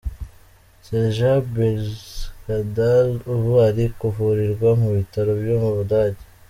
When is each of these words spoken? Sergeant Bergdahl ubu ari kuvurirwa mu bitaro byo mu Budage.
Sergeant 0.85 1.45
Bergdahl 2.43 3.09
ubu 3.33 3.51
ari 3.67 3.85
kuvurirwa 3.99 4.69
mu 4.81 4.89
bitaro 4.97 5.31
byo 5.41 5.55
mu 5.63 5.69
Budage. 5.77 6.23